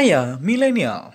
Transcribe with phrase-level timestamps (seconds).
[0.00, 1.12] Saya milenial.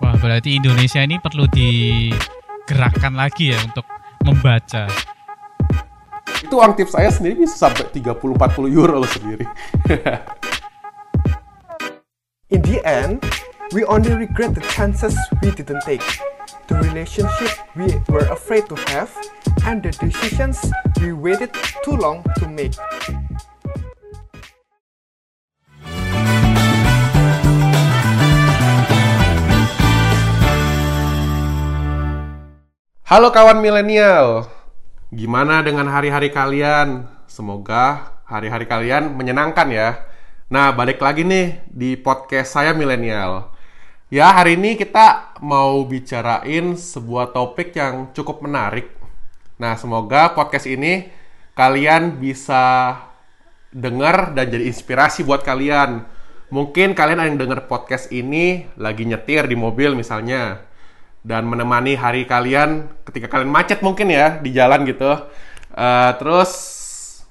[0.00, 3.84] Wah, berarti Indonesia ini perlu digerakkan lagi ya untuk
[4.24, 4.88] membaca.
[6.40, 9.44] Itu uang tips saya sendiri bisa sampai 30-40 euro loh sendiri.
[12.48, 13.20] In the end,
[13.76, 15.12] we only regret the chances
[15.44, 16.00] we didn't take,
[16.72, 19.12] the relationship we were afraid to have,
[19.68, 20.56] and the decisions
[21.04, 21.52] we waited
[21.84, 22.72] too long to make.
[33.04, 34.48] Halo kawan milenial,
[35.12, 37.04] gimana dengan hari-hari kalian?
[37.28, 40.08] Semoga hari-hari kalian menyenangkan ya.
[40.48, 43.52] Nah, balik lagi nih di podcast saya milenial.
[44.08, 48.88] Ya, hari ini kita mau bicarain sebuah topik yang cukup menarik.
[49.60, 51.04] Nah, semoga podcast ini
[51.52, 52.96] kalian bisa
[53.68, 56.08] dengar dan jadi inspirasi buat kalian.
[56.48, 60.72] Mungkin kalian yang denger podcast ini lagi nyetir di mobil misalnya
[61.24, 65.08] dan menemani hari kalian ketika kalian macet mungkin ya di jalan gitu.
[65.74, 66.52] Uh, terus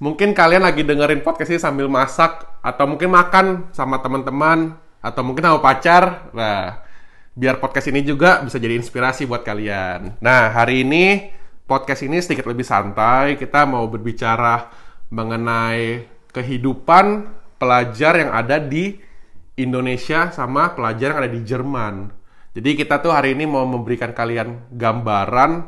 [0.02, 5.46] mungkin kalian lagi dengerin podcast ini sambil masak atau mungkin makan sama teman-teman atau mungkin
[5.46, 6.34] sama pacar.
[6.34, 6.82] Nah,
[7.38, 10.18] biar podcast ini juga bisa jadi inspirasi buat kalian.
[10.20, 11.30] Nah, hari ini
[11.70, 13.38] podcast ini sedikit lebih santai.
[13.38, 14.74] Kita mau berbicara
[15.14, 17.30] mengenai kehidupan
[17.62, 18.98] pelajar yang ada di
[19.54, 22.23] Indonesia sama pelajar yang ada di Jerman.
[22.54, 25.66] Jadi kita tuh hari ini mau memberikan kalian gambaran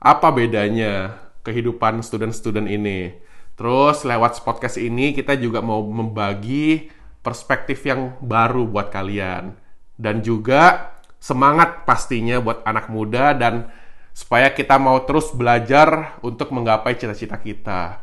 [0.00, 3.12] apa bedanya kehidupan student-student ini.
[3.60, 6.88] Terus lewat podcast ini kita juga mau membagi
[7.20, 9.52] perspektif yang baru buat kalian.
[10.00, 13.68] Dan juga semangat pastinya buat anak muda dan
[14.16, 18.00] supaya kita mau terus belajar untuk menggapai cita-cita kita.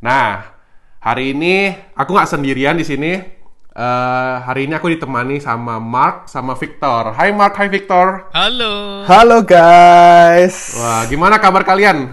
[0.00, 0.56] Nah,
[1.04, 3.37] hari ini aku nggak sendirian di sini
[3.78, 7.14] Uh, hari ini aku ditemani sama Mark sama Victor.
[7.14, 8.26] Hai Mark, hai Victor.
[8.34, 9.06] Halo.
[9.06, 10.74] Halo guys.
[10.74, 12.10] Wah, gimana kabar kalian?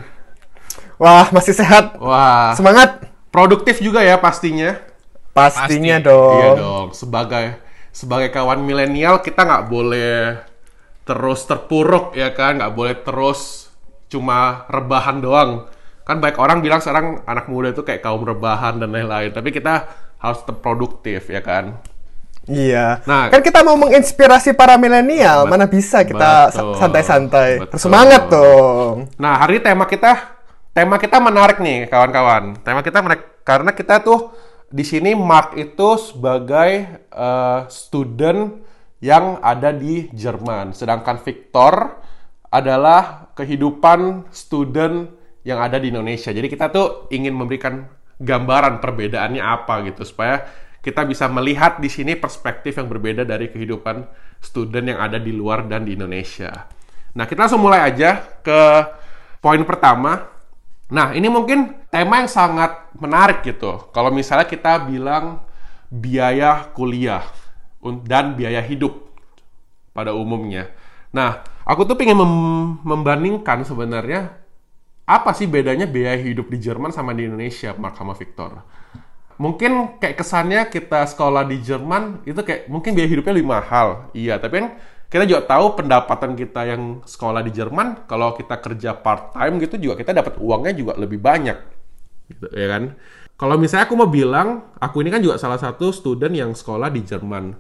[1.02, 1.98] Wah, masih sehat.
[1.98, 2.53] Wah.
[2.53, 3.09] Semangat.
[3.34, 4.78] Produktif juga ya pastinya.
[5.34, 6.06] Pastinya Pasti.
[6.06, 6.38] dong.
[6.38, 6.88] Iya dong.
[6.94, 7.46] Sebagai
[7.90, 10.38] sebagai kawan milenial kita nggak boleh
[11.02, 13.74] terus terpuruk ya kan, nggak boleh terus
[14.06, 15.66] cuma rebahan doang.
[16.06, 19.34] Kan baik orang bilang sekarang anak muda itu kayak kaum rebahan dan lain-lain.
[19.34, 21.80] Tapi kita harus tetap produktif ya kan.
[22.46, 23.02] Iya.
[23.09, 27.66] Nah, kan kita mau menginspirasi para milenial, mana bisa kita santai-santai.
[27.66, 27.70] betul.
[27.74, 29.09] Bersemangat dong.
[29.18, 30.38] Nah, hari ini tema kita
[30.70, 32.62] tema kita menarik nih, kawan-kawan.
[32.62, 34.30] Tema kita menarik karena kita tuh
[34.70, 36.70] di sini Mark itu sebagai
[37.09, 38.62] eh, student
[39.02, 42.02] yang ada di Jerman, sedangkan Victor
[42.50, 45.12] adalah kehidupan student
[45.46, 46.34] yang ada di Indonesia.
[46.34, 47.86] Jadi kita tuh ingin memberikan
[48.20, 50.46] gambaran perbedaannya apa gitu supaya
[50.86, 54.06] kita bisa melihat di sini perspektif yang berbeda dari kehidupan
[54.38, 56.70] student yang ada di luar dan di Indonesia.
[57.18, 58.62] Nah, kita langsung mulai aja ke
[59.42, 60.30] poin pertama.
[60.94, 63.90] Nah, ini mungkin tema yang sangat menarik gitu.
[63.90, 65.42] Kalau misalnya kita bilang
[65.90, 67.26] biaya kuliah
[68.06, 69.09] dan biaya hidup
[69.90, 70.70] pada umumnya.
[71.09, 74.45] Nah, aku tuh pengen mem- membandingkan sebenarnya
[75.06, 78.66] apa sih bedanya biaya hidup di Jerman sama di Indonesia, Mark sama Victor?
[79.38, 84.10] Mungkin kayak kesannya kita sekolah di Jerman itu kayak mungkin biaya hidupnya lebih mahal.
[84.18, 84.68] Iya, tapi kan
[85.12, 89.78] kita juga tahu pendapatan kita yang sekolah di Jerman kalau kita kerja part time gitu
[89.78, 91.58] juga kita dapat uangnya juga lebih banyak.
[92.32, 92.98] Gitu ya kan?
[93.36, 97.04] Kalau misalnya aku mau bilang, aku ini kan juga salah satu student yang sekolah di
[97.04, 97.52] Jerman.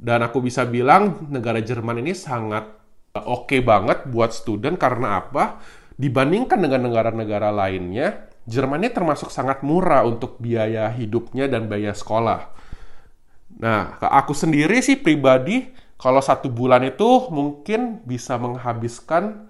[0.00, 2.64] Dan aku bisa bilang negara Jerman ini sangat
[3.12, 5.60] oke banget buat student karena apa?
[5.96, 12.50] Dibandingkan dengan negara-negara lainnya, Jerman ini termasuk sangat murah untuk biaya hidupnya dan biaya sekolah.
[13.62, 19.46] Nah, aku sendiri sih pribadi, kalau satu bulan itu mungkin bisa menghabiskan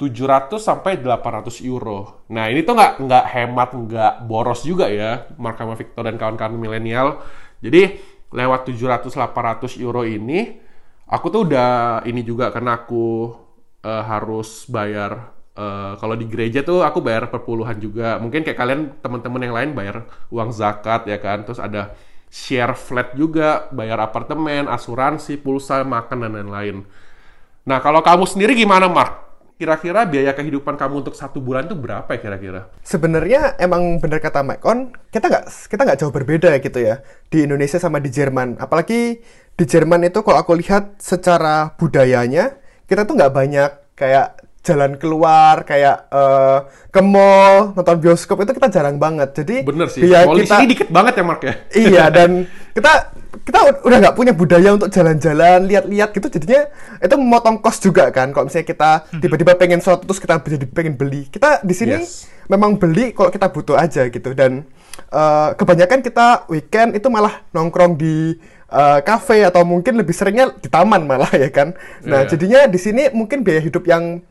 [0.00, 2.24] 700 sampai 800 euro.
[2.32, 6.56] Nah, ini tuh nggak nggak hemat, nggak boros juga ya, Mark sama Victor dan kawan-kawan
[6.56, 7.20] milenial.
[7.60, 8.00] Jadi,
[8.32, 10.56] lewat 700-800 euro ini,
[11.04, 13.36] aku tuh udah ini juga karena aku
[13.84, 18.16] eh, harus bayar eh, kalau di gereja tuh aku bayar per puluhan juga.
[18.20, 19.96] Mungkin kayak kalian teman-teman yang lain bayar
[20.32, 21.44] uang zakat ya kan.
[21.44, 21.92] Terus ada
[22.32, 26.80] share flat juga, bayar apartemen, asuransi, pulsa, makan dan lain-lain.
[27.68, 29.20] Nah, kalau kamu sendiri gimana, Mark?
[29.60, 32.66] Kira-kira biaya kehidupan kamu untuk satu bulan itu berapa ya kira-kira?
[32.82, 36.98] Sebenarnya emang benar kata Maikon, kita nggak kita nggak jauh berbeda gitu ya
[37.30, 38.58] di Indonesia sama di Jerman.
[38.58, 39.22] Apalagi
[39.54, 42.58] di Jerman itu kalau aku lihat secara budayanya
[42.90, 48.70] kita tuh nggak banyak kayak jalan keluar kayak eh, ke mall nonton bioskop itu kita
[48.70, 50.06] jarang banget jadi Bener sih.
[50.06, 51.54] biar Mall di kita sini dikit banget ya, Mark ya?
[51.74, 52.30] iya dan
[52.70, 52.92] kita
[53.42, 56.62] kita udah nggak punya budaya untuk jalan-jalan lihat-lihat gitu jadinya
[56.96, 60.94] itu memotong kos juga kan kalau misalnya kita tiba-tiba pengen sesuatu terus kita jadi pengen
[60.94, 62.30] beli kita di sini Yes.
[62.46, 64.62] memang beli kalau kita butuh aja gitu dan
[65.10, 68.38] eh, kebanyakan kita weekend itu malah nongkrong di
[68.68, 72.30] eh, cafe atau mungkin lebih seringnya di taman malah ya kan nah Iya.
[72.30, 74.22] jadinya di sini mungkin biaya hidup yang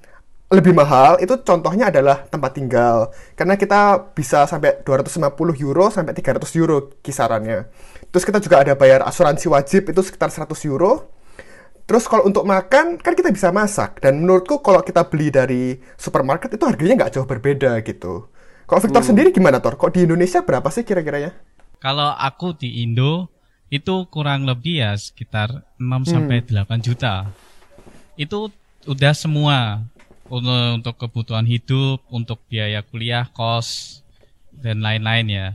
[0.52, 3.16] lebih mahal itu contohnya adalah tempat tinggal.
[3.40, 5.32] Karena kita bisa sampai 250
[5.64, 7.72] euro sampai 300 euro kisarannya.
[8.12, 11.08] Terus kita juga ada bayar asuransi wajib itu sekitar 100 euro.
[11.88, 14.04] Terus kalau untuk makan kan kita bisa masak.
[14.04, 18.28] Dan menurutku kalau kita beli dari supermarket itu harganya nggak jauh berbeda gitu.
[18.68, 19.80] Kalau Victor sendiri gimana Tor?
[19.80, 21.32] Kok di Indonesia berapa sih kira-kiranya?
[21.80, 23.32] Kalau aku di Indo
[23.72, 27.32] itu kurang lebih ya sekitar 6 sampai 8 juta.
[28.20, 28.52] Itu
[28.84, 29.88] udah semua
[30.32, 34.00] untuk, kebutuhan hidup, untuk biaya kuliah, kos
[34.56, 35.48] dan lain-lain ya.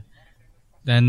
[0.85, 1.05] Dan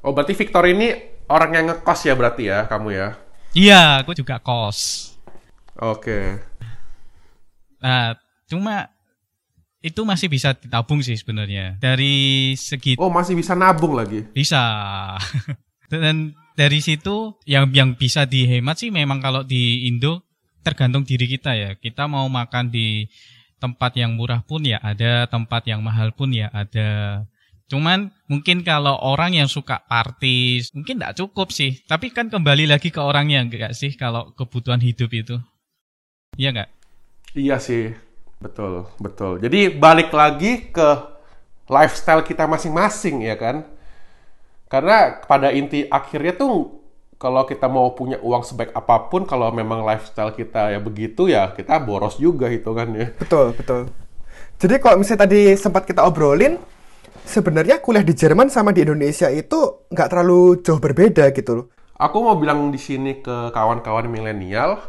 [0.00, 0.96] Oh, berarti Victor ini
[1.28, 3.08] orang yang ngekos ya berarti ya, kamu ya?
[3.52, 5.12] iya, aku juga kos.
[5.76, 6.40] Oke.
[7.82, 8.16] Nah,
[8.48, 8.88] cuma
[9.80, 11.76] itu masih bisa ditabung sih sebenarnya.
[11.80, 14.24] Dari segi Oh, masih bisa nabung lagi.
[14.32, 14.60] Bisa.
[15.92, 20.29] Dan dari situ yang yang bisa dihemat sih memang kalau di Indo
[20.60, 21.70] tergantung diri kita ya.
[21.76, 23.08] Kita mau makan di
[23.60, 27.22] tempat yang murah pun ya ada, tempat yang mahal pun ya ada.
[27.70, 31.78] Cuman mungkin kalau orang yang suka party mungkin tidak cukup sih.
[31.86, 35.36] Tapi kan kembali lagi ke orangnya enggak sih kalau kebutuhan hidup itu.
[36.34, 36.70] Iya enggak?
[37.36, 37.94] Iya sih,
[38.42, 39.38] betul, betul.
[39.38, 40.88] Jadi balik lagi ke
[41.70, 43.62] lifestyle kita masing-masing ya kan?
[44.66, 46.79] Karena pada inti akhirnya tuh
[47.20, 51.52] kalau kita mau punya uang sebaik apa pun, kalau memang lifestyle kita ya begitu ya
[51.52, 53.12] kita boros juga hitungannya.
[53.20, 53.92] Betul, betul.
[54.56, 56.56] Jadi kalau misalnya tadi sempat kita obrolin,
[57.28, 61.66] sebenarnya kuliah di Jerman sama di Indonesia itu nggak terlalu jauh berbeda gitu loh.
[62.00, 64.80] Aku mau bilang di sini ke kawan-kawan milenial,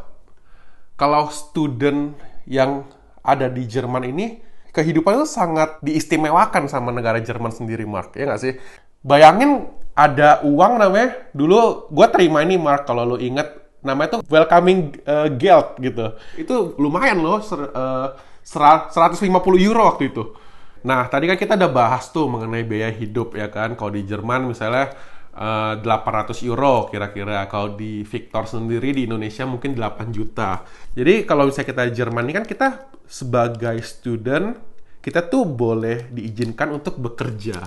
[0.96, 2.16] kalau student
[2.48, 2.88] yang
[3.20, 4.40] ada di Jerman ini,
[4.72, 8.16] kehidupan itu sangat diistimewakan sama negara Jerman sendiri, Mark.
[8.16, 8.56] Ya nggak sih?
[9.04, 9.68] Bayangin
[10.08, 13.46] ada uang namanya, dulu gue terima ini, Mark, kalau lo inget,
[13.86, 16.18] namanya tuh welcoming uh, geld gitu.
[16.38, 20.34] Itu lumayan loh, ser, uh, sera- 150 euro waktu itu.
[20.82, 23.78] Nah, tadi kan kita udah bahas tuh mengenai biaya hidup ya kan.
[23.78, 24.90] Kalau di Jerman misalnya
[25.30, 27.46] eh, 800 euro kira-kira.
[27.46, 30.66] Kalau di Victor sendiri di Indonesia mungkin 8 juta.
[30.98, 32.68] Jadi kalau misalnya kita di Jerman ini kan kita
[33.06, 34.58] sebagai student
[35.02, 37.58] kita tuh boleh diizinkan untuk bekerja.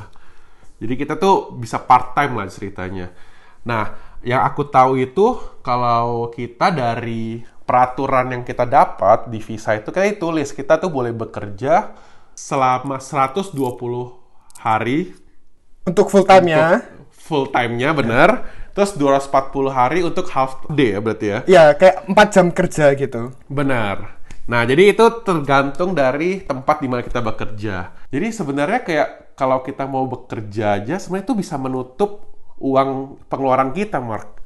[0.84, 3.08] Jadi kita tuh bisa part time lah ceritanya.
[3.64, 9.88] Nah, yang aku tahu itu kalau kita dari peraturan yang kita dapat di visa itu
[9.88, 11.96] kayak tulis kita tuh boleh bekerja
[12.36, 13.56] selama 120
[14.60, 15.16] hari
[15.88, 18.30] Untuk full time-nya, full time-nya bener.
[18.74, 21.38] Terus 240 hari untuk half day ya berarti ya.
[21.46, 23.32] ya kayak 4 jam kerja gitu.
[23.46, 24.23] Benar.
[24.44, 27.96] Nah, jadi itu tergantung dari tempat di mana kita bekerja.
[28.12, 29.08] Jadi sebenarnya kayak
[29.40, 32.28] kalau kita mau bekerja aja sebenarnya itu bisa menutup
[32.60, 34.36] uang pengeluaran kita, Mark.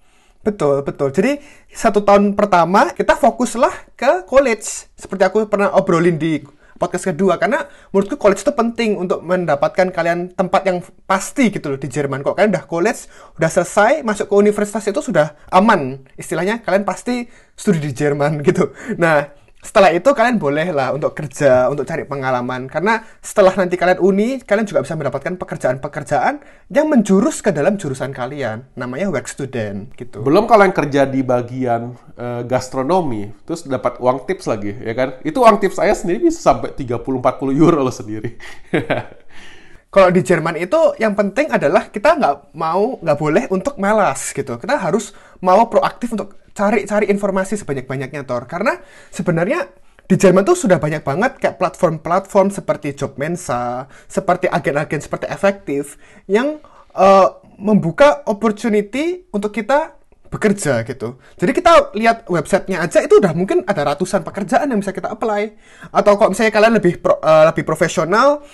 [0.46, 1.10] Betul, betul.
[1.10, 1.42] Jadi
[1.74, 4.86] satu tahun pertama kita fokuslah ke college.
[4.94, 6.40] Seperti aku pernah obrolin di
[6.78, 11.78] podcast kedua karena menurutku college itu penting untuk mendapatkan kalian tempat yang pasti gitu loh
[11.82, 12.22] di Jerman.
[12.22, 16.06] Kok kalian udah college, udah selesai, masuk ke universitas itu sudah aman.
[16.14, 17.26] Istilahnya kalian pasti
[17.58, 18.70] studi di Jerman gitu.
[18.94, 22.70] Nah, setelah itu kalian boleh lah untuk kerja, untuk cari pengalaman.
[22.70, 26.34] Karena setelah nanti kalian uni, kalian juga bisa mendapatkan pekerjaan-pekerjaan
[26.70, 28.70] yang menjurus ke dalam jurusan kalian.
[28.78, 30.22] Namanya work student gitu.
[30.22, 35.18] Belum kalau yang kerja di bagian eh, gastronomi, terus dapat uang tips lagi, ya kan?
[35.26, 37.18] Itu uang tips saya sendiri bisa sampai 30-40
[37.58, 38.38] euro loh sendiri.
[39.88, 44.60] Kalau di Jerman itu yang penting adalah kita nggak mau nggak boleh untuk malas gitu.
[44.60, 48.44] Kita harus mau proaktif untuk cari-cari informasi sebanyak-banyaknya Tor.
[48.44, 48.76] Karena
[49.08, 49.64] sebenarnya
[50.04, 55.96] di Jerman tuh sudah banyak banget kayak platform-platform seperti Job Mensa, seperti agen-agen seperti efektif
[56.28, 56.60] yang
[56.92, 59.96] eh, membuka opportunity untuk kita
[60.28, 61.16] bekerja gitu.
[61.40, 65.56] Jadi kita lihat websitenya aja itu udah mungkin ada ratusan pekerjaan yang bisa kita apply.
[65.88, 68.44] Atau kalau misalnya kalian lebih pro- eh, lebih profesional,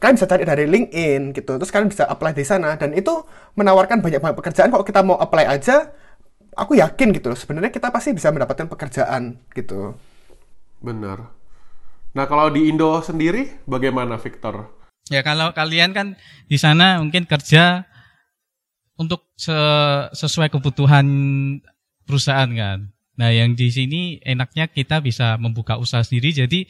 [0.00, 1.60] kalian bisa cari dari LinkedIn gitu.
[1.60, 3.12] Terus kalian bisa apply di sana dan itu
[3.54, 4.72] menawarkan banyak banget pekerjaan.
[4.72, 5.92] Kalau kita mau apply aja,
[6.56, 7.28] aku yakin gitu.
[7.30, 9.94] loh, Sebenarnya kita pasti bisa mendapatkan pekerjaan gitu.
[10.80, 11.28] Benar.
[12.10, 14.66] Nah, kalau di Indo sendiri bagaimana, Victor?
[15.10, 16.14] Ya kalau kalian kan
[16.46, 17.82] di sana mungkin kerja
[18.94, 21.06] untuk se- sesuai kebutuhan
[22.06, 22.94] perusahaan kan.
[23.18, 26.30] Nah yang di sini enaknya kita bisa membuka usaha sendiri.
[26.30, 26.68] Jadi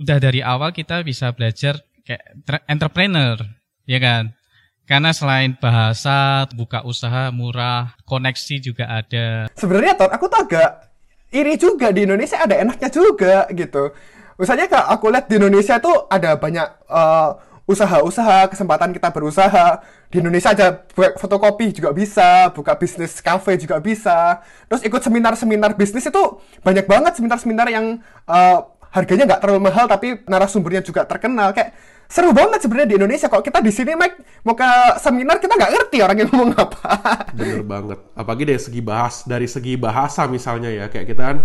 [0.00, 2.22] udah dari awal kita bisa belajar kayak
[2.68, 3.40] entrepreneur,
[3.88, 4.36] ya kan?
[4.84, 9.48] Karena selain bahasa, buka usaha murah, koneksi juga ada.
[9.56, 10.92] Sebenarnya Tor, aku tuh agak
[11.32, 13.96] iri juga di Indonesia ada enaknya juga gitu.
[14.36, 19.80] Misalnya kalau aku lihat di Indonesia tuh ada banyak uh, usaha-usaha, kesempatan kita berusaha.
[20.12, 24.44] Di Indonesia aja buat fotokopi juga bisa, buka bisnis cafe juga bisa.
[24.68, 26.22] Terus ikut seminar-seminar bisnis itu
[26.60, 28.62] banyak banget seminar-seminar yang uh,
[28.94, 31.50] harganya nggak terlalu mahal tapi narasumbernya juga terkenal.
[31.50, 31.74] Kayak
[32.06, 33.26] seru banget sebenarnya di Indonesia.
[33.26, 34.70] Kok kita di sini Mike mau ke
[35.02, 36.82] seminar kita nggak ngerti orang yang ngomong apa.
[37.38, 37.98] Bener banget.
[38.14, 41.38] Apalagi dari segi bahas, dari segi bahasa misalnya ya kayak kita kan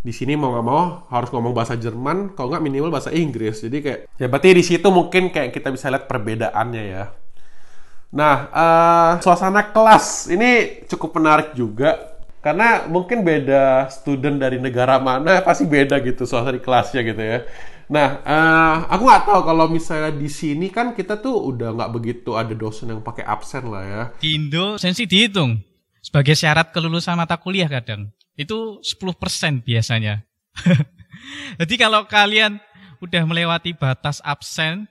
[0.00, 3.64] di sini mau nggak mau harus ngomong bahasa Jerman, kalau nggak minimal bahasa Inggris.
[3.64, 7.04] Jadi kayak ya berarti di situ mungkin kayak kita bisa lihat perbedaannya ya.
[8.10, 15.40] Nah, uh, suasana kelas ini cukup menarik juga karena mungkin beda student dari negara mana
[15.46, 17.38] pasti beda gitu suasana di kelasnya gitu ya.
[17.90, 22.38] Nah, uh, aku nggak tahu kalau misalnya di sini kan kita tuh udah nggak begitu
[22.38, 24.02] ada dosen yang pakai absen lah ya.
[24.22, 25.58] Di Indo sensi dihitung
[25.98, 30.24] sebagai syarat kelulusan mata kuliah kadang itu 10% biasanya.
[31.60, 32.56] Jadi kalau kalian
[33.04, 34.88] udah melewati batas absen,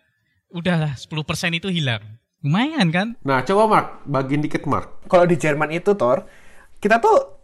[0.53, 2.03] udah 10% itu hilang.
[2.45, 3.07] Lumayan kan?
[3.25, 5.03] Nah, coba Mark, bagiin dikit Mark.
[5.09, 6.23] Kalau di Jerman itu, Thor,
[6.79, 7.38] kita tuh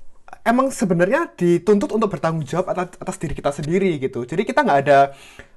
[0.45, 4.23] emang sebenarnya dituntut untuk bertanggung jawab atas, atas diri kita sendiri gitu.
[4.23, 5.11] Jadi kita nggak ada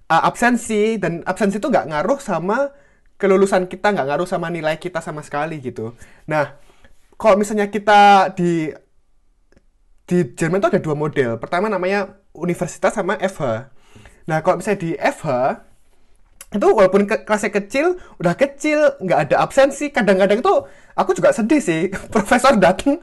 [0.08, 2.72] uh, absensi, dan absensi itu nggak ngaruh sama
[3.20, 5.92] kelulusan kita, nggak ngaruh sama nilai kita sama sekali gitu.
[6.24, 6.56] Nah,
[7.20, 8.72] kalau misalnya kita di
[10.08, 11.36] di Jerman itu ada dua model.
[11.36, 13.68] Pertama namanya universitas sama FH.
[14.24, 15.28] Nah, kalau misalnya di FH,
[16.48, 20.54] itu walaupun ke kelasnya kecil, udah kecil, nggak ada absensi, kadang-kadang itu
[20.96, 21.92] aku juga sedih sih.
[22.14, 22.96] Profesor datang,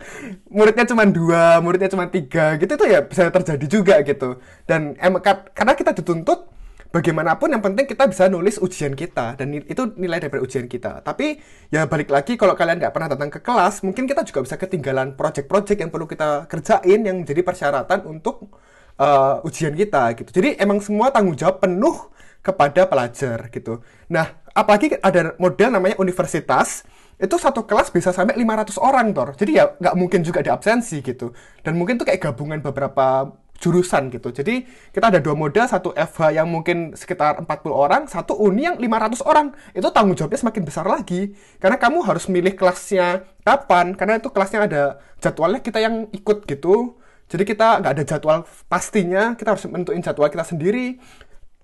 [0.50, 4.42] muridnya cuma dua, muridnya cuma tiga, gitu itu ya bisa terjadi juga gitu.
[4.66, 5.14] Dan em,
[5.54, 6.56] karena kita dituntut
[6.96, 11.44] bagaimanapun yang penting kita bisa nulis ujian kita dan itu nilai dari ujian kita tapi
[11.68, 15.12] ya balik lagi kalau kalian nggak pernah datang ke kelas mungkin kita juga bisa ketinggalan
[15.20, 18.48] project-project yang perlu kita kerjain yang menjadi persyaratan untuk
[18.96, 25.02] uh, ujian kita gitu jadi emang semua tanggung jawab penuh kepada pelajar gitu nah apalagi
[25.02, 26.86] ada model namanya universitas
[27.18, 31.02] itu satu kelas bisa sampai 500 orang tor jadi ya nggak mungkin juga ada absensi
[31.02, 31.34] gitu
[31.66, 34.32] dan mungkin tuh kayak gabungan beberapa jurusan gitu.
[34.32, 38.76] Jadi kita ada dua model, satu FH yang mungkin sekitar 40 orang, satu uni yang
[38.80, 39.56] 500 orang.
[39.72, 41.34] Itu tanggung jawabnya semakin besar lagi.
[41.60, 44.84] Karena kamu harus milih kelasnya kapan, karena itu kelasnya ada
[45.24, 47.00] jadwalnya kita yang ikut gitu.
[47.26, 51.02] Jadi kita nggak ada jadwal pastinya, kita harus menentuin jadwal kita sendiri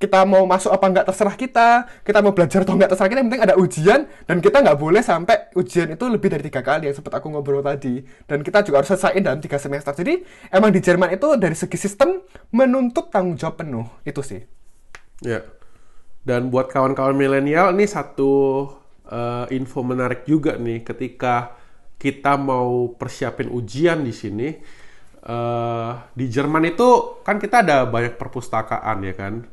[0.01, 1.67] kita mau masuk apa nggak terserah kita,
[2.01, 5.05] kita mau belajar atau nggak terserah kita, yang penting ada ujian, dan kita nggak boleh
[5.05, 8.01] sampai ujian itu lebih dari tiga kali, yang sempat aku ngobrol tadi.
[8.25, 9.93] Dan kita juga harus selesaiin dalam tiga semester.
[9.93, 12.17] Jadi, emang di Jerman itu dari segi sistem
[12.49, 14.41] menuntut tanggung jawab penuh, itu sih.
[15.21, 15.45] Ya,
[16.25, 18.65] dan buat kawan-kawan milenial, ini satu
[19.05, 21.53] uh, info menarik juga nih, ketika
[22.01, 24.49] kita mau persiapin ujian di sini,
[25.29, 29.45] uh, di Jerman itu kan kita ada banyak perpustakaan ya kan,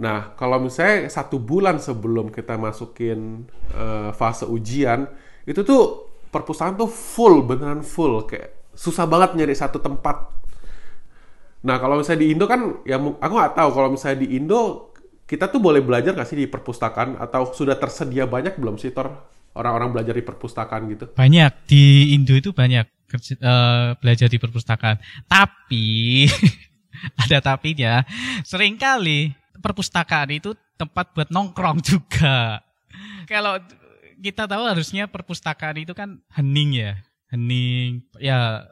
[0.00, 3.44] Nah, kalau misalnya satu bulan sebelum kita masukin
[3.76, 5.04] uh, fase ujian,
[5.44, 8.24] itu tuh perpustakaan tuh full, beneran full.
[8.24, 10.32] Kayak susah banget nyari satu tempat.
[11.62, 14.90] Nah, kalau misalnya di Indo kan, ya aku nggak tahu kalau misalnya di Indo
[15.28, 19.32] kita tuh boleh belajar nggak sih di perpustakaan atau sudah tersedia banyak belum sih Tor
[19.56, 21.04] orang-orang belajar di perpustakaan gitu?
[21.14, 22.84] Banyak di Indo itu banyak
[23.40, 24.98] uh, belajar di perpustakaan.
[25.28, 26.26] Tapi
[27.22, 28.02] ada tapinya.
[28.42, 32.64] Seringkali perpustakaan itu tempat buat nongkrong juga.
[33.28, 33.60] Kalau
[34.22, 36.92] kita tahu harusnya perpustakaan itu kan hening ya,
[37.34, 38.64] hening ya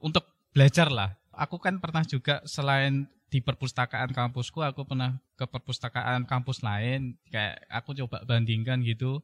[0.00, 1.18] untuk belajar lah.
[1.34, 7.18] Aku kan pernah juga selain di perpustakaan kampusku, aku pernah ke perpustakaan kampus lain.
[7.26, 9.18] Kayak aku coba bandingkan gitu.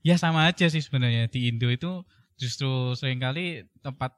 [0.00, 2.02] Ya sama aja sih sebenarnya di Indo itu
[2.40, 4.16] justru sering kali tempat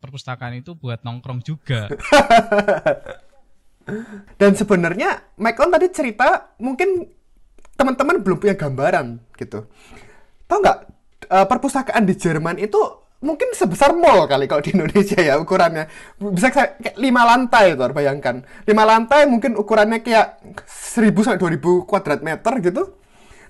[0.00, 1.86] perpustakaan itu buat nongkrong juga.
[4.40, 7.04] Dan sebenarnya Michael tadi cerita mungkin
[7.74, 9.66] teman-teman belum punya gambaran gitu.
[10.48, 10.78] Tahu nggak
[11.28, 12.78] uh, perpustakaan di Jerman itu
[13.24, 15.88] mungkin sebesar mall kali kalau di Indonesia ya ukurannya.
[16.20, 18.44] Bisa kayak lima lantai tuh bayangkan.
[18.68, 23.00] Lima lantai mungkin ukurannya kayak 1000 sampai 2000 kuadrat meter gitu.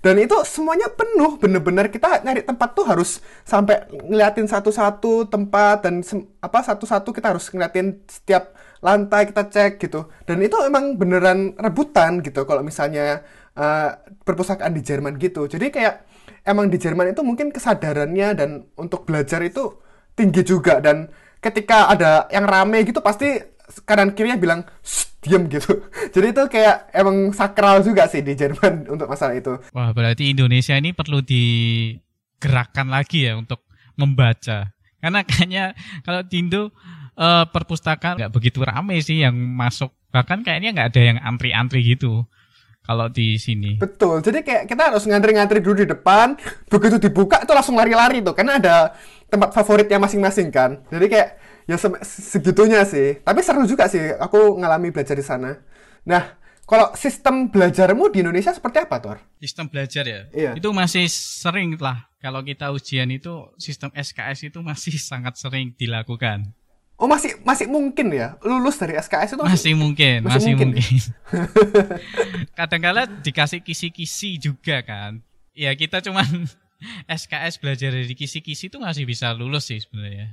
[0.05, 6.05] Dan itu semuanya penuh bener-bener kita nyari tempat tuh harus sampai ngeliatin satu-satu tempat dan
[6.45, 8.53] apa satu-satu kita harus ngeliatin setiap
[8.85, 13.25] lantai kita cek gitu dan itu emang beneran rebutan gitu kalau misalnya
[13.57, 13.97] uh,
[14.29, 15.95] perpustakaan di Jerman gitu jadi kayak
[16.45, 19.81] emang di Jerman itu mungkin kesadarannya dan untuk belajar itu
[20.13, 21.09] tinggi juga dan
[21.41, 23.41] ketika ada yang rame gitu pasti
[23.89, 24.61] kanan kirinya bilang
[25.25, 25.89] diem gitu.
[26.15, 29.57] Jadi itu kayak emang sakral juga sih di Jerman untuk masalah itu.
[29.73, 33.65] Wah, berarti Indonesia ini perlu digerakkan lagi ya untuk
[33.97, 34.69] membaca.
[35.01, 35.65] Karena kayaknya
[36.05, 36.37] kalau di
[37.19, 39.91] uh, perpustakaan nggak begitu ramai sih yang masuk.
[40.15, 42.27] Bahkan kayaknya nggak ada yang antri-antri gitu
[42.85, 43.81] kalau di sini.
[43.81, 44.21] Betul.
[44.21, 46.37] Jadi kayak kita harus ngantri-ngantri dulu di depan,
[46.73, 48.77] begitu dibuka itu langsung lari-lari tuh karena ada
[49.33, 50.85] tempat favoritnya masing-masing kan.
[50.93, 51.29] Jadi kayak
[51.65, 53.25] ya segitunya sih.
[53.25, 55.57] Tapi seru juga sih aku ngalami belajar di sana.
[56.05, 59.17] Nah, kalau sistem belajarmu di Indonesia seperti apa, Tor?
[59.41, 60.21] Sistem belajar ya?
[60.33, 60.51] Iya.
[60.57, 62.09] Itu masih sering lah.
[62.25, 66.53] Kalau kita ujian itu sistem SKS itu masih sangat sering dilakukan.
[67.05, 70.69] Oh masih masih mungkin ya lulus dari SKS itu masih, masih mungkin masih, masih mungkin.
[70.73, 71.01] mungkin.
[72.57, 75.21] Kadang-kala dikasih kisi-kisi juga kan.
[75.53, 76.25] Ya kita cuman
[77.21, 80.33] SKS belajar dari kisi-kisi itu masih bisa lulus sih sebenarnya.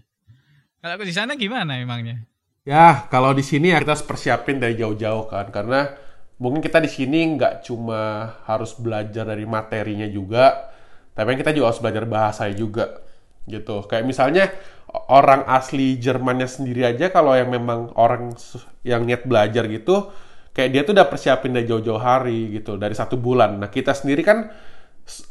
[0.80, 2.24] Kalau di sana gimana emangnya?
[2.63, 5.92] Ya kalau di sini ya kita harus persiapin dari jauh-jauh kan karena
[6.40, 10.72] mungkin kita di sini nggak cuma harus belajar dari materinya juga,
[11.12, 13.04] tapi kita juga harus belajar bahasanya juga
[13.44, 13.84] gitu.
[13.92, 14.48] Kayak misalnya
[14.91, 18.36] orang asli Jermannya sendiri aja kalau yang memang orang
[18.83, 20.12] yang niat belajar gitu
[20.51, 23.60] kayak dia tuh udah persiapin dari jauh-jauh hari gitu dari satu bulan.
[23.60, 24.51] Nah kita sendiri kan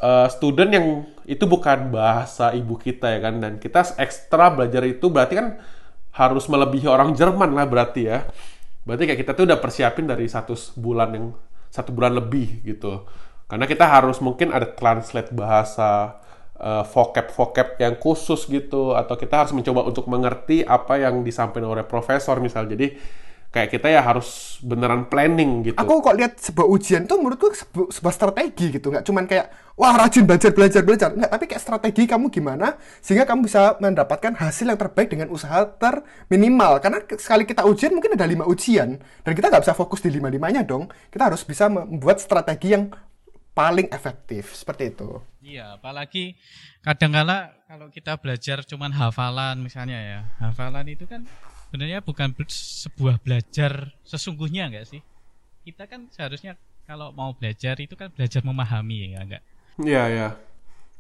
[0.01, 0.87] uh, student yang
[1.29, 5.49] itu bukan bahasa ibu kita ya kan dan kita ekstra belajar itu berarti kan
[6.17, 8.25] harus melebihi orang Jerman lah berarti ya.
[8.89, 11.27] Berarti kayak kita tuh udah persiapin dari satu bulan yang
[11.69, 13.05] satu bulan lebih gitu.
[13.45, 16.17] Karena kita harus mungkin ada translate bahasa
[16.61, 21.85] uh, vocab-vocab yang khusus gitu atau kita harus mencoba untuk mengerti apa yang disampaikan oleh
[21.89, 22.95] profesor misal jadi
[23.51, 25.77] kayak kita ya harus beneran planning gitu.
[25.83, 29.91] Aku kok lihat sebuah ujian tuh menurutku sebuah, sebuah strategi gitu, nggak cuman kayak wah
[29.99, 34.71] rajin belajar belajar belajar, nggak tapi kayak strategi kamu gimana sehingga kamu bisa mendapatkan hasil
[34.71, 36.79] yang terbaik dengan usaha terminimal.
[36.79, 40.31] Karena sekali kita ujian mungkin ada lima ujian dan kita nggak bisa fokus di lima
[40.31, 40.87] limanya dong.
[41.11, 42.87] Kita harus bisa membuat strategi yang
[43.61, 45.21] paling efektif seperti itu.
[45.45, 46.33] Iya, apalagi
[46.81, 51.29] kadang-kala kalau kita belajar cuman hafalan misalnya ya, hafalan itu kan
[51.69, 55.05] sebenarnya bukan sebuah belajar sesungguhnya enggak sih?
[55.61, 56.57] Kita kan seharusnya
[56.89, 59.45] kalau mau belajar itu kan belajar memahami ya enggak?
[59.77, 60.29] Iya, iya.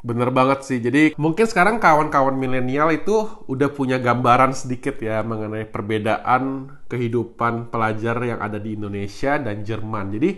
[0.04, 0.80] Bener banget sih.
[0.84, 8.16] Jadi mungkin sekarang kawan-kawan milenial itu udah punya gambaran sedikit ya mengenai perbedaan kehidupan pelajar
[8.20, 10.12] yang ada di Indonesia dan Jerman.
[10.12, 10.30] Jadi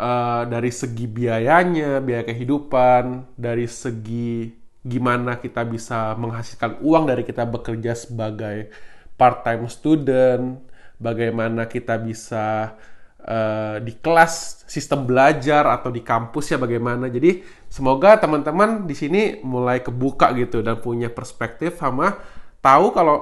[0.00, 4.48] uh, dari segi biayanya, biaya kehidupan, dari segi
[4.80, 8.72] gimana kita bisa menghasilkan uang dari kita bekerja sebagai
[9.20, 10.64] part-time student,
[10.96, 12.72] bagaimana kita bisa
[13.20, 17.12] uh, di kelas sistem belajar atau di kampus ya bagaimana.
[17.12, 22.16] Jadi semoga teman-teman di sini mulai kebuka gitu dan punya perspektif sama
[22.64, 23.16] tahu kalau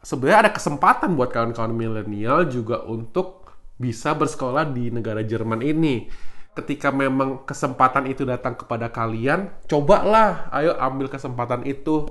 [0.00, 3.41] sebenarnya ada kesempatan buat kawan-kawan milenial juga untuk
[3.82, 6.06] bisa bersekolah di negara Jerman ini.
[6.54, 12.06] Ketika memang kesempatan itu datang kepada kalian, cobalah, ayo ambil kesempatan itu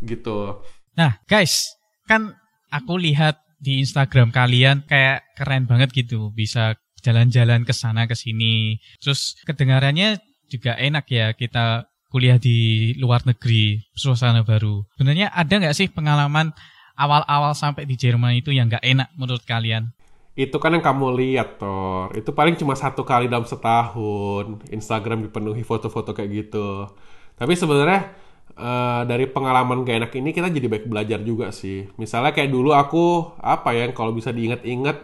[0.00, 0.64] gitu.
[0.96, 1.76] Nah, guys,
[2.08, 2.32] kan
[2.72, 8.80] aku lihat di Instagram kalian kayak keren banget gitu, bisa jalan-jalan ke sana ke sini.
[9.02, 14.82] Terus kedengarannya juga enak ya kita kuliah di luar negeri, suasana baru.
[14.96, 16.50] Sebenarnya ada nggak sih pengalaman
[16.98, 19.94] awal-awal sampai di Jerman itu yang nggak enak menurut kalian?
[20.38, 24.62] Itu kan yang kamu lihat Tor itu paling cuma satu kali dalam setahun.
[24.70, 26.86] Instagram dipenuhi foto-foto kayak gitu.
[27.34, 28.14] Tapi sebenarnya
[28.54, 31.90] uh, dari pengalaman gak enak ini kita jadi baik belajar juga sih.
[31.98, 35.02] Misalnya kayak dulu aku apa ya kalau bisa diingat-ingat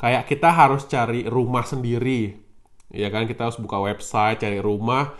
[0.00, 2.32] kayak kita harus cari rumah sendiri.
[2.92, 3.28] Ya kan?
[3.28, 5.12] Kita harus buka website cari rumah.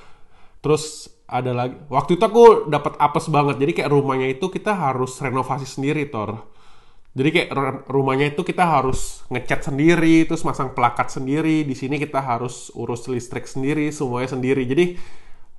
[0.64, 3.60] Terus ada lagi waktu itu aku dapat apes banget.
[3.60, 6.52] Jadi kayak rumahnya itu kita harus renovasi sendiri Tor
[7.12, 7.48] jadi kayak
[7.92, 11.60] rumahnya itu kita harus ngecat sendiri, terus masang pelakat sendiri.
[11.60, 14.64] Di sini kita harus urus listrik sendiri, semuanya sendiri.
[14.64, 14.96] Jadi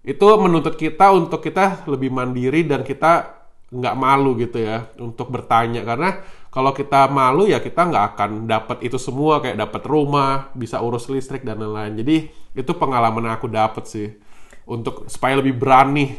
[0.01, 5.81] itu menuntut kita untuk kita lebih mandiri dan kita nggak malu gitu ya untuk bertanya
[5.81, 6.21] karena
[6.53, 11.09] kalau kita malu ya kita nggak akan dapat itu semua kayak dapat rumah bisa urus
[11.09, 12.15] listrik dan lain-lain jadi
[12.53, 14.13] itu pengalaman yang aku dapat sih
[14.69, 16.13] untuk supaya lebih berani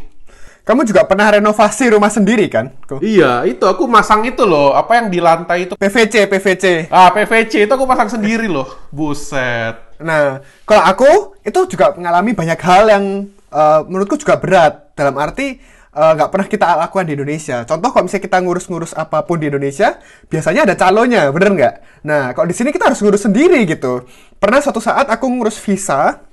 [0.64, 2.72] kamu juga pernah renovasi rumah sendiri kan?
[3.04, 6.88] Iya, itu aku masang itu loh, apa yang di lantai itu PVC, PVC.
[6.88, 8.88] Ah, PVC itu aku pasang sendiri loh.
[8.88, 9.76] Buset.
[10.00, 11.10] Nah, kalau aku
[11.44, 13.04] itu juga mengalami banyak hal yang
[13.52, 15.60] uh, menurutku juga berat dalam arti
[15.94, 17.62] eh, nggak uh, pernah kita lakukan di Indonesia.
[17.68, 20.00] Contoh kalau misalnya kita ngurus-ngurus apa pun di Indonesia,
[20.32, 21.74] biasanya ada calonnya, bener nggak?
[22.08, 24.08] Nah, kalau di sini kita harus ngurus sendiri gitu.
[24.40, 26.24] Pernah suatu saat aku ngurus visa,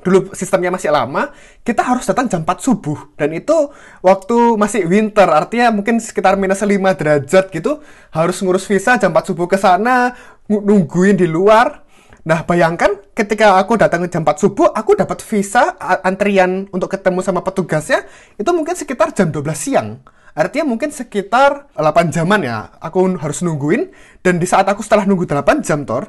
[0.00, 1.28] dulu sistemnya masih lama,
[1.60, 3.12] kita harus datang jam 4 subuh.
[3.20, 3.68] Dan itu
[4.00, 7.84] waktu masih winter, artinya mungkin sekitar minus 5 derajat gitu,
[8.16, 10.16] harus ngurus visa jam 4 subuh ke sana,
[10.48, 11.84] nungguin di luar.
[12.22, 15.76] Nah, bayangkan ketika aku datang jam 4 subuh, aku dapat visa
[16.06, 18.06] antrian untuk ketemu sama petugasnya,
[18.38, 19.88] itu mungkin sekitar jam 12 siang.
[20.32, 23.92] Artinya mungkin sekitar 8 jaman ya, aku harus nungguin.
[24.24, 26.08] Dan di saat aku setelah nunggu 8 jam, Tor,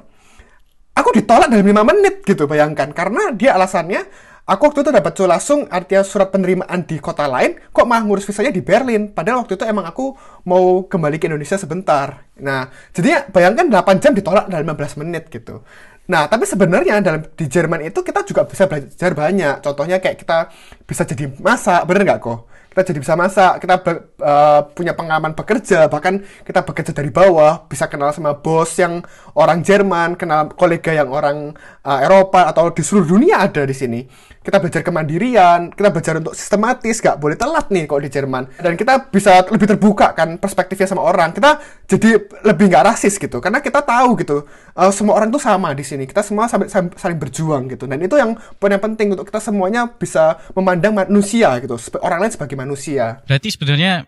[0.94, 2.90] aku ditolak dalam 5 menit gitu, bayangkan.
[2.94, 4.06] Karena dia alasannya,
[4.46, 8.54] aku waktu itu dapat langsung artinya surat penerimaan di kota lain, kok malah ngurus visanya
[8.54, 9.12] di Berlin.
[9.12, 10.14] Padahal waktu itu emang aku
[10.48, 12.30] mau kembali ke Indonesia sebentar.
[12.40, 15.66] Nah, jadi bayangkan 8 jam ditolak dalam 15 menit gitu.
[16.04, 19.56] Nah, tapi sebenarnya dalam di Jerman itu kita juga bisa belajar banyak.
[19.64, 20.52] Contohnya kayak kita
[20.84, 22.53] bisa jadi masak, bener nggak kok?
[22.74, 27.70] Kita jadi bisa masak, kita be, uh, punya pengalaman bekerja, bahkan kita bekerja dari bawah,
[27.70, 29.06] bisa kenal sama bos yang
[29.38, 31.54] orang Jerman, kenal kolega yang orang
[31.86, 34.02] uh, Eropa atau di seluruh dunia ada di sini.
[34.44, 38.44] Kita belajar kemandirian, kita belajar untuk sistematis, gak boleh telat nih kalau di Jerman.
[38.60, 41.32] Dan kita bisa lebih terbuka kan perspektifnya sama orang.
[41.32, 44.44] Kita jadi lebih nggak rasis gitu, karena kita tahu gitu,
[44.76, 46.04] uh, semua orang tuh sama di sini.
[46.10, 47.88] Kita semua saling, saling berjuang gitu.
[47.88, 52.34] Dan itu yang poin yang penting untuk kita semuanya bisa memandang manusia gitu, orang lain
[52.34, 53.22] sebagai manusia.
[53.28, 54.08] Berarti sebenarnya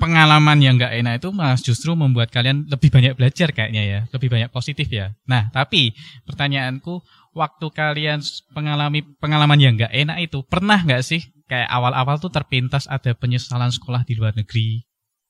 [0.00, 4.28] pengalaman yang nggak enak itu malah justru membuat kalian lebih banyak belajar kayaknya ya, lebih
[4.32, 5.12] banyak positif ya.
[5.28, 5.92] Nah, tapi
[6.24, 7.04] pertanyaanku,
[7.36, 8.20] waktu kalian
[8.56, 13.68] mengalami pengalaman yang nggak enak itu, pernah nggak sih kayak awal-awal tuh terpintas ada penyesalan
[13.68, 14.84] sekolah di luar negeri?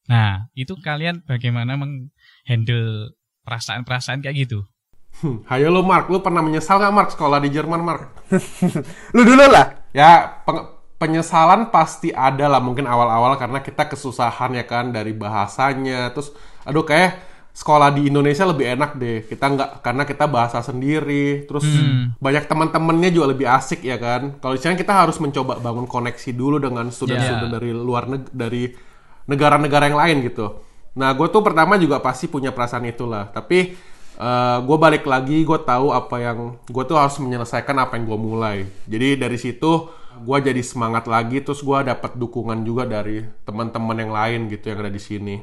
[0.06, 4.62] Nah, itu kalian bagaimana menghandle perasaan-perasaan kayak gitu?
[5.22, 8.10] Hmm, hayo lo Mark, lu pernah menyesal nggak Mark sekolah di Jerman Mark?
[9.16, 9.86] lu dulu lah.
[9.94, 10.42] Ya,
[11.04, 16.08] penyesalan pasti ada lah mungkin awal-awal karena kita kesusahan ya kan dari bahasanya.
[16.16, 16.32] Terus
[16.64, 17.20] aduh kayak
[17.52, 19.28] sekolah di Indonesia lebih enak deh.
[19.28, 21.44] Kita nggak karena kita bahasa sendiri.
[21.44, 22.16] Terus hmm.
[22.16, 24.40] banyak teman-temannya juga lebih asik ya kan.
[24.40, 27.56] Kalau misalnya kita harus mencoba bangun koneksi dulu dengan student-student yeah.
[27.60, 28.72] dari luar neg dari
[29.28, 30.56] negara-negara yang lain gitu.
[30.96, 33.28] Nah gue tuh pertama juga pasti punya perasaan itulah.
[33.28, 33.76] Tapi
[34.18, 38.08] uh, eh, gue balik lagi gue tahu apa yang gue tuh harus menyelesaikan apa yang
[38.08, 38.56] gue mulai.
[38.88, 44.12] Jadi dari situ gue jadi semangat lagi terus gue dapat dukungan juga dari teman-teman yang
[44.14, 45.36] lain gitu yang ada di sini.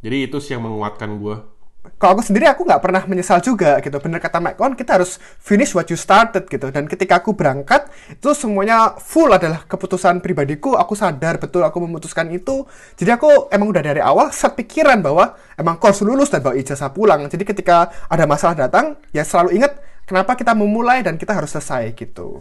[0.00, 1.54] Jadi itu sih yang menguatkan gue
[2.00, 3.92] kalau aku sendiri aku nggak pernah menyesal juga gitu.
[4.00, 6.72] Bener kata Mike On kita harus finish what you started gitu.
[6.72, 10.80] Dan ketika aku berangkat itu semuanya full adalah keputusan pribadiku.
[10.80, 12.64] Aku sadar betul aku memutuskan itu.
[12.96, 16.88] Jadi aku emang udah dari awal sepikiran bahwa emang kau harus lulus dan bawa ijazah
[16.88, 17.28] pulang.
[17.28, 19.76] Jadi ketika ada masalah datang ya selalu ingat
[20.08, 22.40] kenapa kita memulai dan kita harus selesai gitu.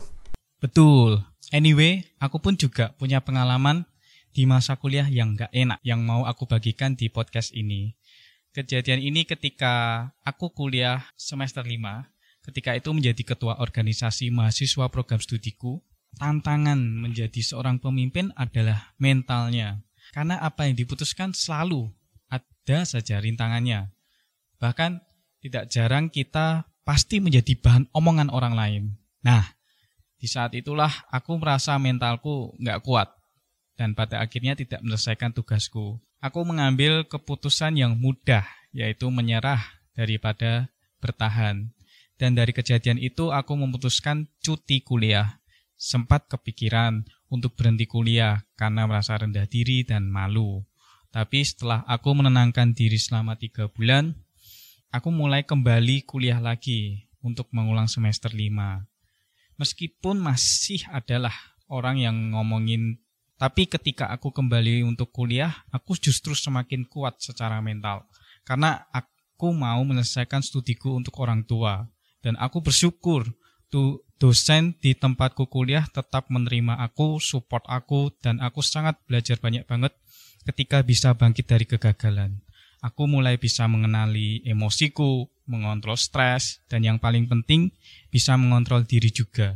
[0.64, 3.86] Betul Anyway, aku pun juga punya pengalaman
[4.34, 7.94] di masa kuliah yang gak enak yang mau aku bagikan di podcast ini.
[8.58, 12.10] Kejadian ini ketika aku kuliah semester 5,
[12.50, 15.78] ketika itu menjadi ketua organisasi mahasiswa program studiku,
[16.18, 19.78] tantangan menjadi seorang pemimpin adalah mentalnya.
[20.10, 21.94] Karena apa yang diputuskan selalu
[22.34, 23.94] ada saja rintangannya.
[24.58, 25.06] Bahkan
[25.46, 28.84] tidak jarang kita pasti menjadi bahan omongan orang lain.
[29.22, 29.54] Nah,
[30.24, 33.12] di saat itulah aku merasa mentalku nggak kuat
[33.76, 36.00] dan pada akhirnya tidak menyelesaikan tugasku.
[36.24, 39.60] Aku mengambil keputusan yang mudah, yaitu menyerah
[39.92, 40.72] daripada
[41.04, 41.76] bertahan.
[42.16, 45.44] Dan dari kejadian itu aku memutuskan cuti kuliah.
[45.76, 50.64] Sempat kepikiran untuk berhenti kuliah karena merasa rendah diri dan malu.
[51.12, 54.16] Tapi setelah aku menenangkan diri selama tiga bulan,
[54.96, 58.88] aku mulai kembali kuliah lagi untuk mengulang semester lima
[59.64, 61.34] meskipun masih adalah
[61.72, 63.00] orang yang ngomongin
[63.44, 68.08] tapi ketika aku kembali untuk kuliah, aku justru semakin kuat secara mental.
[68.48, 71.84] Karena aku mau menyelesaikan studiku untuk orang tua.
[72.24, 73.28] Dan aku bersyukur
[73.68, 79.68] tuh dosen di tempatku kuliah tetap menerima aku, support aku, dan aku sangat belajar banyak
[79.68, 79.92] banget
[80.48, 82.40] ketika bisa bangkit dari kegagalan.
[82.84, 87.72] Aku mulai bisa mengenali emosiku, mengontrol stres, dan yang paling penting
[88.12, 89.56] bisa mengontrol diri juga.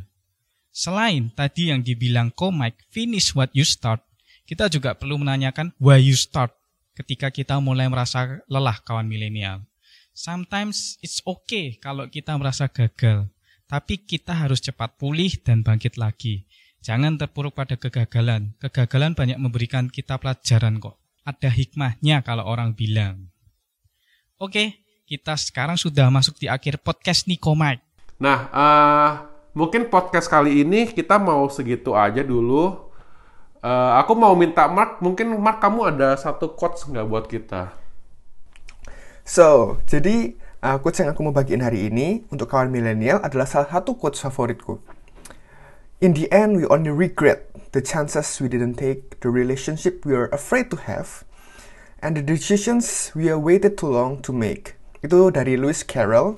[0.71, 3.99] Selain tadi yang dibilang Mike, finish what you start,
[4.47, 6.55] kita juga perlu menanyakan why you start
[6.95, 9.67] ketika kita mulai merasa lelah kawan milenial.
[10.15, 13.27] Sometimes it's okay kalau kita merasa gagal,
[13.67, 16.47] tapi kita harus cepat pulih dan bangkit lagi.
[16.79, 18.55] Jangan terpuruk pada kegagalan.
[18.63, 20.95] Kegagalan banyak memberikan kita pelajaran kok.
[21.27, 23.27] Ada hikmahnya kalau orang bilang.
[24.39, 27.83] Oke, kita sekarang sudah masuk di akhir podcast Niko Mike.
[28.15, 29.11] Nah, uh,
[29.51, 32.87] mungkin podcast kali ini kita mau segitu aja dulu.
[33.59, 37.75] Uh, aku mau minta Mark, mungkin Mark kamu ada satu quotes nggak buat kita?
[39.27, 40.31] So, jadi
[40.63, 44.23] uh, quotes yang aku mau bagiin hari ini untuk kawan milenial adalah salah satu quotes
[44.23, 44.79] favoritku.
[45.97, 50.29] In the end, we only regret the chances we didn't take, the relationship we are
[50.29, 51.25] afraid to have,
[52.05, 54.77] and the decisions we are waited too long to make.
[55.01, 56.37] Itu dari Lewis Carroll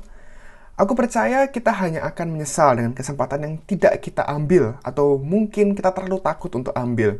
[0.79, 5.91] Aku percaya kita hanya akan menyesal dengan kesempatan yang tidak kita ambil atau mungkin kita
[5.91, 7.19] terlalu takut untuk ambil.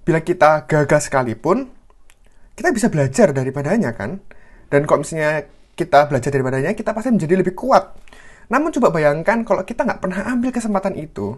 [0.00, 1.68] Bila kita gagal sekalipun,
[2.56, 4.24] kita bisa belajar daripadanya kan?
[4.72, 5.44] Dan kalau misalnya
[5.76, 8.00] kita belajar daripadanya, kita pasti menjadi lebih kuat.
[8.48, 11.36] Namun coba bayangkan kalau kita nggak pernah ambil kesempatan itu,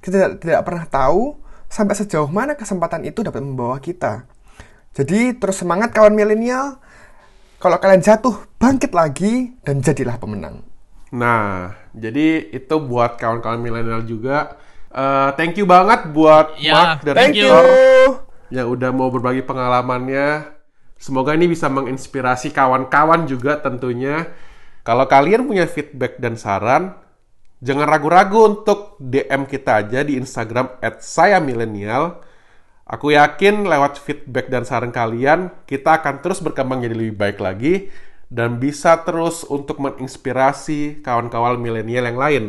[0.00, 4.26] kita tidak, tidak pernah tahu sampai sejauh mana kesempatan itu dapat membawa kita.
[4.90, 6.82] Jadi terus semangat kawan milenial,
[7.62, 10.66] kalau kalian jatuh, bangkit lagi dan jadilah pemenang.
[11.14, 14.58] Nah, jadi itu buat kawan-kawan milenial juga.
[14.90, 17.46] Uh, thank you banget buat Ya, Mark dan Thank you.
[17.46, 17.66] Victor
[18.50, 20.58] yang udah mau berbagi pengalamannya.
[20.98, 24.28] Semoga ini bisa menginspirasi kawan-kawan juga tentunya.
[24.82, 26.98] Kalau kalian punya feedback dan saran,
[27.60, 32.24] jangan ragu-ragu untuk DM kita aja di Instagram @sayamilenial.
[32.90, 37.92] Aku yakin lewat feedback dan saran kalian, kita akan terus berkembang jadi lebih baik lagi
[38.26, 42.44] dan bisa terus untuk menginspirasi kawan-kawan milenial yang lain.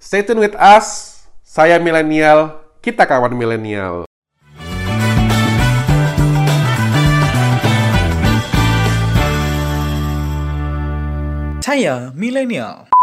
[0.00, 1.20] Stay tune with us.
[1.44, 4.08] Saya milenial, kita kawan milenial.
[11.64, 12.93] Saya milenial.